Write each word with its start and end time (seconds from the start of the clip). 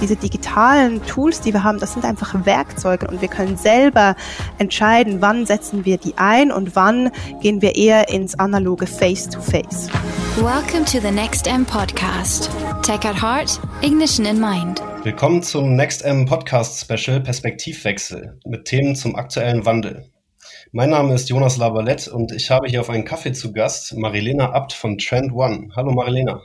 diese 0.00 0.16
digitalen 0.16 1.04
Tools, 1.06 1.40
die 1.40 1.52
wir 1.52 1.64
haben, 1.64 1.78
das 1.78 1.92
sind 1.92 2.04
einfach 2.04 2.34
Werkzeuge 2.46 3.08
und 3.08 3.20
wir 3.20 3.28
können 3.28 3.56
selber 3.56 4.14
entscheiden, 4.58 5.20
wann 5.20 5.46
setzen 5.46 5.84
wir 5.84 5.98
die 5.98 6.14
ein 6.16 6.52
und 6.52 6.76
wann 6.76 7.10
gehen 7.40 7.62
wir 7.62 7.76
eher 7.76 8.08
ins 8.08 8.38
analoge 8.38 8.86
Face-to-Face. 8.86 9.90
-face. 9.90 10.08
Welcome 10.36 10.84
to 10.84 11.00
the 11.00 11.10
Next 11.10 11.48
M 11.48 11.64
Podcast. 11.64 12.50
Tech 12.82 13.04
at 13.04 13.20
Heart, 13.20 13.60
Ignition 13.82 14.24
in 14.24 14.40
Mind. 14.40 14.80
Willkommen 15.02 15.42
zum 15.42 15.74
Next 15.74 16.04
M 16.04 16.26
Podcast 16.26 16.80
Special 16.80 17.20
Perspektivwechsel 17.20 18.38
mit 18.46 18.66
Themen 18.66 18.94
zum 18.94 19.16
aktuellen 19.16 19.64
Wandel. 19.66 20.10
Mein 20.70 20.90
Name 20.90 21.14
ist 21.14 21.28
Jonas 21.28 21.56
Lavalette 21.56 22.12
und 22.12 22.30
ich 22.30 22.50
habe 22.50 22.68
hier 22.68 22.80
auf 22.80 22.90
einen 22.90 23.04
Kaffee 23.04 23.32
zu 23.32 23.52
Gast 23.52 23.96
Marilena 23.96 24.52
Abt 24.52 24.74
von 24.74 24.98
Trend 24.98 25.32
One. 25.32 25.70
Hallo 25.74 25.92
Marilena. 25.92 26.42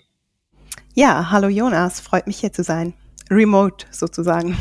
Ja, 0.96 1.30
hallo 1.30 1.50
Jonas, 1.50 2.00
freut 2.00 2.28
mich 2.28 2.38
hier 2.38 2.54
zu 2.54 2.64
sein. 2.64 2.94
Remote 3.30 3.86
sozusagen. 3.92 4.58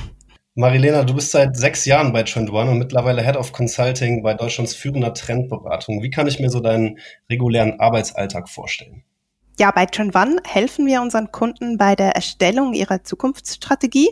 Marilena, 0.55 1.03
du 1.05 1.15
bist 1.15 1.31
seit 1.31 1.57
sechs 1.57 1.87
Jahren 1.87 2.13
bei 2.13 2.25
Trend 2.25 2.53
One 2.53 2.71
und 2.71 2.79
mittlerweile 2.79 3.23
Head 3.23 3.37
of 3.37 3.53
Consulting 3.53 4.23
bei 4.23 4.35
Deutschlands 4.35 4.75
führender 4.75 5.15
Trendberatung. 5.15 6.03
Wie 6.03 6.11
kann 6.11 6.27
ich 6.27 6.41
mir 6.41 6.51
so 6.51 6.61
deinen 6.61 6.99
regulären 7.31 7.81
Arbeitsalltag 7.81 8.51
vorstellen? 8.51 9.03
Ja, 9.59 9.71
bei 9.71 9.87
Trend 9.87 10.15
One 10.17 10.37
helfen 10.45 10.87
wir 10.87 11.03
unseren 11.03 11.31
Kunden 11.31 11.79
bei 11.79 11.95
der 11.95 12.17
Erstellung 12.17 12.75
ihrer 12.75 13.05
Zukunftsstrategie, 13.05 14.11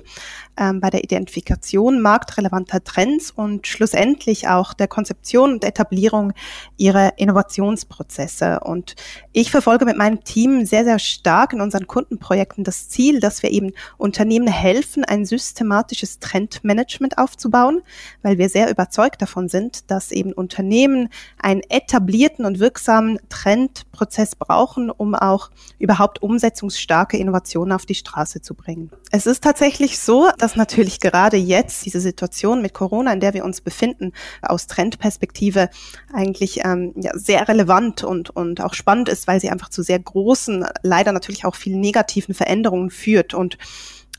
ähm, 0.61 0.79
bei 0.79 0.91
der 0.91 1.03
Identifikation 1.03 2.01
marktrelevanter 2.01 2.85
Trends 2.85 3.31
und 3.31 3.67
schlussendlich 3.67 4.47
auch 4.47 4.75
der 4.75 4.87
Konzeption 4.87 5.55
und 5.55 5.65
Etablierung 5.65 6.35
ihrer 6.77 7.19
Innovationsprozesse. 7.19 8.61
Und 8.61 8.95
ich 9.33 9.51
verfolge 9.51 9.87
mit 9.87 9.97
meinem 9.97 10.23
Team 10.23 10.67
sehr, 10.67 10.85
sehr 10.85 10.99
stark 10.99 11.55
in 11.55 11.63
unseren 11.63 11.87
Kundenprojekten 11.87 12.63
das 12.63 12.91
Ziel, 12.91 13.21
dass 13.21 13.43
wir 13.43 13.51
eben 13.51 13.73
Unternehmen 13.97 14.49
helfen, 14.49 15.05
ein 15.05 15.25
systematisches 15.25 16.19
Trendmanagement 16.19 17.17
aufzubauen, 17.17 17.81
weil 18.23 18.37
wir 18.37 18.51
sehr 18.51 18.71
überzeugt 18.71 19.23
davon 19.23 19.49
sind, 19.49 19.91
dass 19.91 20.13
eben 20.13 20.33
Unternehmen 20.33 21.09
einen 21.39 21.63
etablierten 21.71 22.45
und 22.45 22.59
wirksamen 22.59 23.19
Trendprozess 23.31 24.37
brauchen, 24.37 24.91
um 24.91 25.15
auch 25.15 25.51
überhaupt 25.79 26.23
umsetzungsstarke 26.23 27.17
Innovationen 27.17 27.73
auf 27.73 27.87
die 27.87 27.95
Straße 27.95 28.43
zu 28.43 28.55
bringen. 28.55 28.91
Es 29.11 29.27
ist 29.27 29.43
tatsächlich 29.43 29.99
so, 29.99 30.29
dass 30.39 30.50
natürlich 30.57 31.01
gerade 31.01 31.37
jetzt 31.37 31.85
diese 31.85 32.01
Situation 32.01 32.63
mit 32.63 32.75
Corona, 32.75 33.13
in 33.13 33.21
der 33.21 33.35
wir 33.35 33.45
uns 33.45 33.61
befinden, 33.61 34.13
aus 34.43 34.67
Trendperspektive 34.67 35.71
eigentlich 36.13 36.61
ähm, 36.65 36.93
ja, 36.97 37.13
sehr 37.15 37.49
relevant 37.49 38.05
und, 38.05 38.31
und 38.31 38.61
auch 38.61 38.75
spannend 38.75 39.09
ist, 39.09 39.27
weil 39.27 39.41
sie 39.41 39.51
einfach 39.51 39.69
zu 39.69 39.83
sehr 39.83 39.99
großen, 39.99 40.67
leider 40.83 41.13
natürlich 41.13 41.45
auch 41.45 41.55
vielen 41.55 41.81
negativen 41.81 42.35
Veränderungen 42.35 42.91
führt. 42.91 43.35
Und 43.35 43.59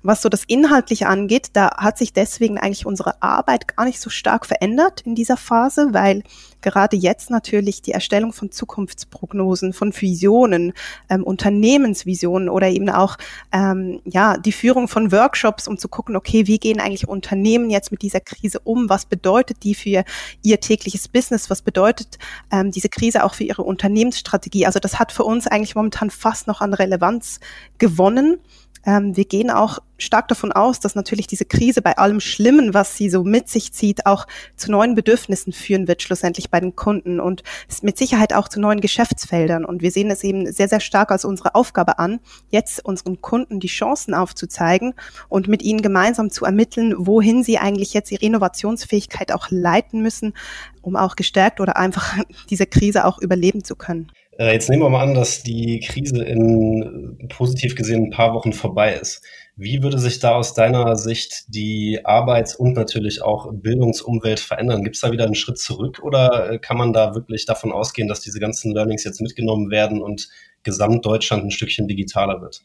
was 0.03 0.21
so 0.21 0.29
das 0.29 0.43
Inhaltliche 0.45 1.07
angeht, 1.07 1.49
da 1.53 1.77
hat 1.77 1.97
sich 1.97 2.13
deswegen 2.13 2.57
eigentlich 2.57 2.85
unsere 2.85 3.21
Arbeit 3.21 3.75
gar 3.75 3.85
nicht 3.85 3.99
so 3.99 4.09
stark 4.09 4.45
verändert 4.45 5.01
in 5.01 5.15
dieser 5.15 5.37
Phase, 5.37 5.89
weil 5.91 6.23
gerade 6.61 6.95
jetzt 6.95 7.29
natürlich 7.29 7.81
die 7.81 7.91
Erstellung 7.91 8.33
von 8.33 8.51
Zukunftsprognosen, 8.51 9.73
von 9.73 9.93
Visionen, 9.93 10.73
ähm, 11.09 11.23
Unternehmensvisionen 11.23 12.49
oder 12.49 12.69
eben 12.69 12.89
auch 12.89 13.17
ähm, 13.51 14.01
ja 14.05 14.37
die 14.37 14.51
Führung 14.51 14.87
von 14.87 15.11
Workshops, 15.11 15.67
um 15.67 15.77
zu 15.77 15.87
gucken, 15.87 16.15
okay, 16.15 16.47
wie 16.47 16.59
gehen 16.59 16.79
eigentlich 16.79 17.07
Unternehmen 17.07 17.69
jetzt 17.69 17.91
mit 17.91 18.01
dieser 18.01 18.19
Krise 18.19 18.59
um? 18.59 18.89
Was 18.89 19.05
bedeutet 19.05 19.63
die 19.63 19.75
für 19.75 20.03
ihr 20.43 20.59
tägliches 20.59 21.07
Business? 21.07 21.49
Was 21.49 21.61
bedeutet 21.61 22.17
ähm, 22.51 22.71
diese 22.71 22.89
Krise 22.89 23.23
auch 23.23 23.33
für 23.33 23.43
ihre 23.43 23.63
Unternehmensstrategie? 23.63 24.65
Also 24.65 24.79
das 24.79 24.99
hat 24.99 25.11
für 25.11 25.23
uns 25.23 25.47
eigentlich 25.47 25.75
momentan 25.75 26.09
fast 26.09 26.47
noch 26.47 26.61
an 26.61 26.73
Relevanz 26.73 27.39
gewonnen. 27.77 28.39
Ähm, 28.85 29.15
wir 29.15 29.25
gehen 29.25 29.51
auch 29.51 29.79
stark 29.97 30.27
davon 30.27 30.51
aus, 30.51 30.79
dass 30.79 30.95
natürlich 30.95 31.27
diese 31.27 31.45
Krise 31.45 31.81
bei 31.81 31.97
allem 31.97 32.19
Schlimmen, 32.19 32.73
was 32.73 32.97
sie 32.97 33.09
so 33.09 33.23
mit 33.23 33.49
sich 33.49 33.71
zieht, 33.71 34.05
auch 34.05 34.25
zu 34.55 34.71
neuen 34.71 34.95
Bedürfnissen 34.95 35.53
führen 35.53 35.87
wird, 35.87 36.01
schlussendlich 36.01 36.49
bei 36.49 36.59
den 36.59 36.75
Kunden 36.75 37.19
und 37.19 37.43
mit 37.81 37.97
Sicherheit 37.97 38.33
auch 38.33 38.49
zu 38.49 38.59
neuen 38.59 38.81
Geschäftsfeldern. 38.81 39.63
Und 39.63 39.81
wir 39.81 39.91
sehen 39.91 40.09
es 40.09 40.23
eben 40.23 40.51
sehr, 40.51 40.67
sehr 40.67 40.79
stark 40.79 41.11
als 41.11 41.25
unsere 41.25 41.55
Aufgabe 41.55 41.99
an, 41.99 42.19
jetzt 42.49 42.83
unseren 42.83 43.21
Kunden 43.21 43.59
die 43.59 43.67
Chancen 43.67 44.13
aufzuzeigen 44.13 44.93
und 45.29 45.47
mit 45.47 45.61
ihnen 45.61 45.81
gemeinsam 45.81 46.31
zu 46.31 46.45
ermitteln, 46.45 46.95
wohin 46.97 47.43
sie 47.43 47.59
eigentlich 47.59 47.93
jetzt 47.93 48.11
ihre 48.11 48.25
Innovationsfähigkeit 48.25 49.31
auch 49.31 49.47
leiten 49.51 50.01
müssen, 50.01 50.33
um 50.81 50.95
auch 50.95 51.15
gestärkt 51.15 51.59
oder 51.59 51.77
einfach 51.77 52.17
diese 52.49 52.65
Krise 52.65 53.05
auch 53.05 53.19
überleben 53.19 53.63
zu 53.63 53.75
können. 53.75 54.11
Äh, 54.37 54.53
jetzt 54.53 54.69
nehmen 54.69 54.81
wir 54.81 54.89
mal 54.89 55.03
an, 55.03 55.13
dass 55.13 55.43
die 55.43 55.79
Krise 55.79 56.23
in 56.23 57.27
positiv 57.29 57.75
gesehen 57.75 58.05
ein 58.05 58.09
paar 58.11 58.33
Wochen 58.33 58.53
vorbei 58.53 58.93
ist. 58.95 59.21
Wie 59.57 59.83
würde 59.83 59.99
sich 59.99 60.19
da 60.19 60.35
aus 60.35 60.53
deiner 60.53 60.95
Sicht 60.95 61.45
die 61.49 61.99
Arbeits- 62.03 62.55
und 62.55 62.73
natürlich 62.73 63.21
auch 63.21 63.51
Bildungsumwelt 63.51 64.39
verändern? 64.39 64.83
Gibt 64.83 64.95
es 64.95 65.01
da 65.01 65.11
wieder 65.11 65.25
einen 65.25 65.35
Schritt 65.35 65.59
zurück 65.59 65.99
oder 66.01 66.51
äh, 66.51 66.59
kann 66.59 66.77
man 66.77 66.93
da 66.93 67.13
wirklich 67.13 67.45
davon 67.45 67.71
ausgehen, 67.71 68.07
dass 68.07 68.21
diese 68.21 68.39
ganzen 68.39 68.73
Learnings 68.73 69.03
jetzt 69.03 69.21
mitgenommen 69.21 69.69
werden 69.69 70.01
und 70.01 70.29
Gesamtdeutschland 70.63 71.43
ein 71.43 71.51
Stückchen 71.51 71.87
digitaler 71.87 72.41
wird? 72.41 72.63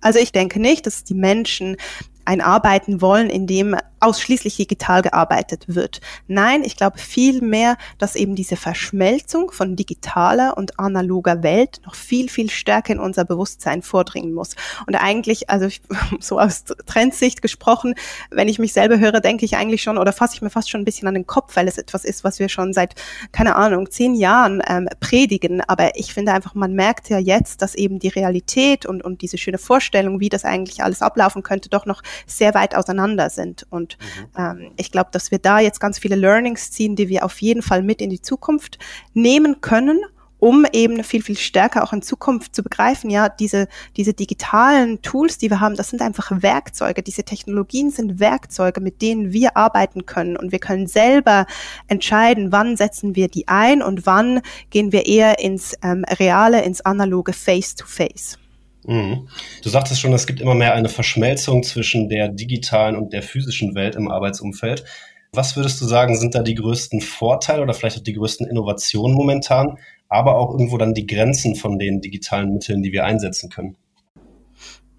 Also 0.00 0.18
ich 0.18 0.32
denke 0.32 0.60
nicht, 0.60 0.86
dass 0.86 1.04
die 1.04 1.14
Menschen 1.14 1.76
ein 2.24 2.40
Arbeiten 2.40 3.00
wollen, 3.00 3.30
in 3.30 3.46
dem 3.46 3.76
ausschließlich 4.00 4.56
digital 4.56 5.02
gearbeitet 5.02 5.64
wird. 5.68 6.00
Nein, 6.26 6.62
ich 6.64 6.76
glaube 6.76 6.98
vielmehr, 6.98 7.76
dass 7.98 8.16
eben 8.16 8.34
diese 8.34 8.56
Verschmelzung 8.56 9.50
von 9.50 9.76
digitaler 9.76 10.56
und 10.56 10.78
analoger 10.78 11.42
Welt 11.42 11.80
noch 11.84 11.94
viel, 11.94 12.28
viel 12.28 12.50
stärker 12.50 12.92
in 12.92 13.00
unser 13.00 13.24
Bewusstsein 13.24 13.82
vordringen 13.82 14.32
muss. 14.32 14.56
Und 14.86 14.94
eigentlich, 14.96 15.50
also 15.50 15.66
ich, 15.66 15.80
so 16.20 16.38
aus 16.38 16.64
Trendsicht 16.86 17.42
gesprochen, 17.42 17.94
wenn 18.30 18.48
ich 18.48 18.58
mich 18.58 18.72
selber 18.72 18.98
höre, 18.98 19.20
denke 19.20 19.44
ich 19.44 19.56
eigentlich 19.56 19.82
schon 19.82 19.98
oder 19.98 20.12
fasse 20.12 20.34
ich 20.34 20.42
mir 20.42 20.50
fast 20.50 20.70
schon 20.70 20.82
ein 20.82 20.84
bisschen 20.84 21.08
an 21.08 21.14
den 21.14 21.26
Kopf, 21.26 21.56
weil 21.56 21.68
es 21.68 21.78
etwas 21.78 22.04
ist, 22.04 22.24
was 22.24 22.38
wir 22.38 22.48
schon 22.48 22.72
seit, 22.72 22.94
keine 23.32 23.56
Ahnung, 23.56 23.90
zehn 23.90 24.14
Jahren 24.14 24.62
ähm, 24.68 24.88
predigen. 25.00 25.60
Aber 25.62 25.96
ich 25.96 26.12
finde 26.12 26.32
einfach, 26.32 26.54
man 26.54 26.72
merkt 26.72 27.08
ja 27.08 27.18
jetzt, 27.18 27.62
dass 27.62 27.74
eben 27.74 27.98
die 27.98 28.08
Realität 28.08 28.86
und, 28.86 29.02
und 29.02 29.22
diese 29.22 29.38
schöne 29.38 29.58
Vorstellung, 29.58 30.20
wie 30.20 30.28
das 30.28 30.44
eigentlich 30.44 30.82
alles 30.82 31.02
ablaufen 31.02 31.42
könnte, 31.42 31.68
doch 31.68 31.86
noch 31.86 32.02
sehr 32.26 32.54
weit 32.54 32.74
auseinander 32.74 33.30
sind. 33.30 33.66
Und 33.70 33.87
mhm. 34.00 34.26
ähm, 34.36 34.70
ich 34.76 34.90
glaube, 34.92 35.10
dass 35.12 35.30
wir 35.30 35.38
da 35.38 35.60
jetzt 35.60 35.80
ganz 35.80 35.98
viele 35.98 36.16
Learnings 36.16 36.70
ziehen, 36.70 36.96
die 36.96 37.08
wir 37.08 37.24
auf 37.24 37.40
jeden 37.40 37.62
Fall 37.62 37.82
mit 37.82 38.02
in 38.02 38.10
die 38.10 38.20
Zukunft 38.20 38.78
nehmen 39.14 39.60
können 39.60 40.00
um 40.38 40.64
eben 40.72 41.02
viel, 41.02 41.22
viel 41.22 41.36
stärker 41.36 41.82
auch 41.82 41.92
in 41.92 42.02
Zukunft 42.02 42.54
zu 42.54 42.62
begreifen, 42.62 43.10
ja, 43.10 43.28
diese, 43.28 43.68
diese 43.96 44.14
digitalen 44.14 45.02
Tools, 45.02 45.38
die 45.38 45.50
wir 45.50 45.60
haben, 45.60 45.74
das 45.74 45.90
sind 45.90 46.00
einfach 46.00 46.30
Werkzeuge. 46.42 47.02
Diese 47.02 47.24
Technologien 47.24 47.90
sind 47.90 48.20
Werkzeuge, 48.20 48.80
mit 48.80 49.02
denen 49.02 49.32
wir 49.32 49.56
arbeiten 49.56 50.06
können. 50.06 50.36
Und 50.36 50.52
wir 50.52 50.60
können 50.60 50.86
selber 50.86 51.46
entscheiden, 51.88 52.52
wann 52.52 52.76
setzen 52.76 53.16
wir 53.16 53.28
die 53.28 53.48
ein 53.48 53.82
und 53.82 54.06
wann 54.06 54.40
gehen 54.70 54.92
wir 54.92 55.06
eher 55.06 55.40
ins 55.40 55.74
ähm, 55.82 56.04
reale, 56.18 56.62
ins 56.62 56.80
analoge 56.82 57.32
Face-to-Face. 57.32 58.36
-face. 58.36 58.47
Mhm. 58.88 59.28
Du 59.62 59.68
sagtest 59.68 60.00
schon, 60.00 60.14
es 60.14 60.26
gibt 60.26 60.40
immer 60.40 60.54
mehr 60.54 60.72
eine 60.72 60.88
Verschmelzung 60.88 61.62
zwischen 61.62 62.08
der 62.08 62.30
digitalen 62.30 62.96
und 62.96 63.12
der 63.12 63.22
physischen 63.22 63.74
Welt 63.74 63.96
im 63.96 64.10
Arbeitsumfeld. 64.10 64.82
Was 65.30 65.56
würdest 65.56 65.78
du 65.82 65.84
sagen, 65.84 66.16
sind 66.16 66.34
da 66.34 66.42
die 66.42 66.54
größten 66.54 67.02
Vorteile 67.02 67.62
oder 67.62 67.74
vielleicht 67.74 67.98
auch 67.98 68.02
die 68.02 68.14
größten 68.14 68.48
Innovationen 68.48 69.14
momentan, 69.14 69.76
aber 70.08 70.38
auch 70.38 70.52
irgendwo 70.52 70.78
dann 70.78 70.94
die 70.94 71.06
Grenzen 71.06 71.54
von 71.54 71.78
den 71.78 72.00
digitalen 72.00 72.54
Mitteln, 72.54 72.82
die 72.82 72.92
wir 72.92 73.04
einsetzen 73.04 73.50
können? 73.50 73.76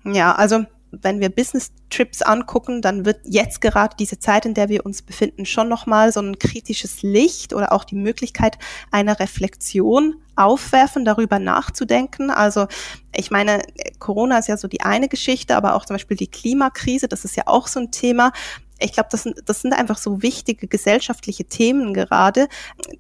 Ja, 0.06 0.36
also 0.36 0.66
wenn 0.92 1.20
wir 1.20 1.30
Business 1.30 1.72
Trips 1.90 2.22
angucken, 2.22 2.82
dann 2.82 3.06
wird 3.06 3.20
jetzt 3.26 3.62
gerade 3.62 3.96
diese 3.98 4.20
Zeit, 4.20 4.46
in 4.46 4.54
der 4.54 4.70
wir 4.70 4.86
uns 4.86 5.02
befinden, 5.02 5.46
schon 5.46 5.70
nochmal 5.70 6.12
so 6.12 6.20
ein 6.20 6.40
kritisches 6.40 7.02
Licht 7.02 7.54
oder 7.54 7.72
auch 7.72 7.84
die 7.84 7.96
Möglichkeit 7.96 8.58
einer 8.92 9.20
Reflexion 9.20 10.16
aufwerfen, 10.36 11.06
darüber 11.06 11.40
nachzudenken. 11.40 12.30
Also 12.32 12.68
ich 13.16 13.30
meine, 13.32 13.62
Corona 14.00 14.40
ist 14.40 14.48
ja 14.48 14.58
so 14.58 14.68
die 14.68 14.82
eine 14.82 15.10
Geschichte, 15.10 15.56
aber 15.56 15.76
auch 15.76 15.86
zum 15.86 15.96
Beispiel 15.96 16.18
die 16.18 16.32
Klimakrise, 16.32 17.08
das 17.08 17.26
ist 17.26 17.36
ja 17.36 17.44
auch 17.48 17.68
so 17.68 17.80
ein 17.80 17.92
Thema 17.92 18.32
ich 18.80 18.94
glaube, 18.94 19.10
das 19.12 19.24
sind, 19.24 19.38
das 19.46 19.62
sind 19.62 19.74
einfach 19.74 19.98
so 19.98 20.22
wichtige 20.22 20.68
gesellschaftliche 20.68 21.46
Themen 21.46 21.94
gerade, 21.94 22.48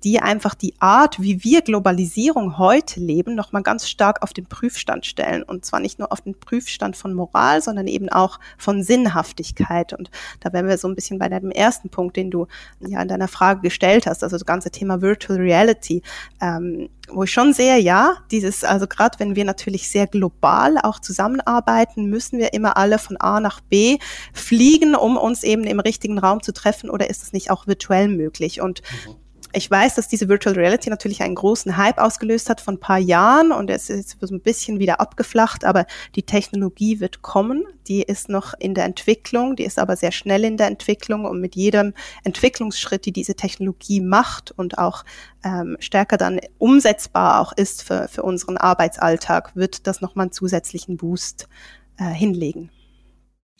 die 0.04 0.20
einfach 0.20 0.56
die 0.56 0.74
Art, 0.80 1.22
wie 1.22 1.44
wir 1.44 1.62
Globalisierung 1.62 2.58
heute 2.58 3.00
leben, 3.00 3.36
nochmal 3.36 3.64
ganz 3.64 3.88
stark 3.88 4.22
auf 4.22 4.34
den 4.34 4.46
Prüfstand 4.46 5.06
stellen. 5.06 5.44
Und 5.44 5.66
zwar 5.66 5.80
nicht 5.80 6.00
nur 6.00 6.12
auf 6.12 6.22
den 6.22 6.40
Prüfstand 6.40 6.98
von 6.98 7.14
Moral, 7.14 7.62
sondern 7.62 7.88
eben 7.88 8.10
auch 8.10 8.40
von 8.58 8.84
Sinnhaftigkeit. 8.84 9.94
Und 9.94 10.12
da 10.42 10.54
wären 10.54 10.68
wir 10.68 10.78
so 10.78 10.88
ein 10.88 10.96
bisschen 10.96 11.20
bei 11.20 11.30
deinem 11.30 11.52
ersten 11.52 11.90
Punkt, 11.90 12.18
den 12.18 12.32
du 12.32 12.48
ja 12.80 13.02
in 13.02 13.08
deiner 13.08 13.28
Frage 13.28 13.62
gestellt 13.62 14.06
hast, 14.06 14.24
also 14.24 14.36
das 14.36 14.46
ganze 14.46 14.72
Thema 14.72 15.02
Virtual 15.02 15.40
Reality. 15.40 16.02
Ähm, 16.42 16.90
wo 17.12 17.24
ich 17.24 17.32
schon 17.32 17.54
sehe, 17.54 17.78
ja, 17.78 18.18
dieses, 18.32 18.64
also 18.64 18.88
gerade 18.88 19.20
wenn 19.20 19.36
wir 19.36 19.46
natürlich 19.46 19.90
sehr 19.90 20.08
global 20.08 20.78
auch 20.82 21.00
zusammenarbeiten, 21.00 22.06
müssen 22.06 22.40
wir 22.40 22.54
immer 22.54 22.78
alle 22.78 23.00
von 23.00 23.18
A 23.18 23.40
nach 23.40 23.62
B 23.62 23.98
fliegen, 24.34 24.96
um 24.96 25.18
uns 25.18 25.44
eben 25.44 25.64
im 25.64 25.80
richtigen 25.80 26.18
Raum 26.20 26.42
zu 26.44 26.54
treffen 26.54 26.90
oder 26.90 27.10
ist 27.10 27.24
es 27.24 27.34
nicht 27.34 27.52
auch 27.52 27.68
virtuell 27.68 28.08
möglich? 28.08 28.62
Und 28.62 28.82
mhm 29.06 29.16
ich 29.52 29.70
weiß, 29.70 29.96
dass 29.96 30.08
diese 30.08 30.30
Virtual 30.30 30.56
Reality 30.56 30.90
natürlich 30.90 31.22
einen 31.22 31.36
großen 31.36 31.76
Hype 31.76 31.98
ausgelöst 31.98 32.50
hat 32.50 32.62
von 32.62 32.76
ein 32.76 32.80
paar 32.80 33.00
Jahren 33.00 33.52
und 33.52 33.70
es 33.70 33.90
ist 33.90 34.18
so 34.20 34.34
ein 34.34 34.42
bisschen 34.42 34.80
wieder 34.80 35.00
abgeflacht, 35.00 35.66
aber 35.66 35.86
die 36.16 36.24
Technologie 36.24 37.00
wird 37.00 37.22
kommen. 37.22 37.66
Die 37.88 38.04
ist 38.04 38.30
noch 38.30 38.54
in 38.60 38.76
der 38.76 38.86
Entwicklung, 38.86 39.56
die 39.56 39.64
ist 39.64 39.80
aber 39.80 39.96
sehr 39.96 40.12
schnell 40.12 40.44
in 40.44 40.58
der 40.58 40.68
Entwicklung 40.68 41.26
und 41.26 41.42
mit 41.42 41.56
jedem 41.56 41.94
Entwicklungsschritt, 42.24 43.06
die 43.06 43.12
diese 43.12 43.36
Technologie 43.36 44.02
macht 44.02 44.52
und 44.52 44.78
auch 44.78 45.04
ähm, 45.44 45.78
stärker 45.80 46.18
dann 46.18 46.40
umsetzbar 46.60 47.42
auch 47.42 47.52
ist 47.52 47.82
für, 47.82 48.08
für 48.08 48.22
unseren 48.22 48.58
Arbeitsalltag, 48.58 49.56
wird 49.56 49.88
das 49.88 50.02
nochmal 50.02 50.26
einen 50.26 50.32
zusätzlichen 50.32 50.98
Boost 50.98 51.50
äh, 51.98 52.06
hinlegen. 52.06 52.70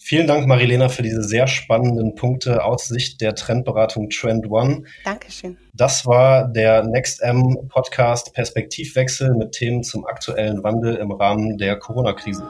Vielen 0.02 0.28
Dank, 0.28 0.48
Marilena, 0.48 0.88
für 0.88 1.04
diese 1.04 1.22
sehr 1.22 1.46
spannenden 1.46 2.16
Punkte 2.16 2.64
aus 2.64 2.88
Sicht 2.88 3.20
der 3.20 3.36
Trendberatung 3.36 4.10
Trend 4.10 4.50
One. 4.50 4.84
Dankeschön. 5.04 5.58
Das 5.74 6.06
war 6.06 6.48
der 6.48 6.84
NextM 6.84 7.68
Podcast 7.68 8.34
Perspektivwechsel 8.34 9.36
mit 9.36 9.52
Themen 9.52 9.84
zum 9.84 10.06
aktuellen 10.06 10.64
Wandel 10.64 10.96
im 10.96 11.12
Rahmen 11.12 11.58
der 11.58 11.78
Corona-Krise. 11.78 12.48